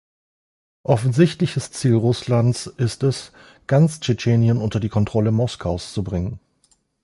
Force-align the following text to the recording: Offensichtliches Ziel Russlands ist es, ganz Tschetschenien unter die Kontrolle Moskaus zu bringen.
Offensichtliches 0.81 1.69
Ziel 1.73 1.93
Russlands 1.93 2.65
ist 2.65 3.03
es, 3.03 3.31
ganz 3.67 3.99
Tschetschenien 3.99 4.57
unter 4.57 4.79
die 4.79 4.89
Kontrolle 4.89 5.31
Moskaus 5.31 5.93
zu 5.93 6.03
bringen. 6.03 6.39